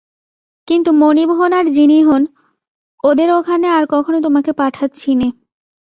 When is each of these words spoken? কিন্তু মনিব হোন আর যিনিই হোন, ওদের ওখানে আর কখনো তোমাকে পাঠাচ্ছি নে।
কিন্তু 0.67 0.89
মনিব 0.91 1.29
হোন 1.29 1.51
আর 1.53 1.65
যিনিই 1.65 2.03
হোন, 2.03 2.23
ওদের 3.03 3.29
ওখানে 3.31 3.67
আর 3.67 3.83
কখনো 3.89 4.17
তোমাকে 4.21 4.51
পাঠাচ্ছি 4.53 5.09
নে। 5.15 5.27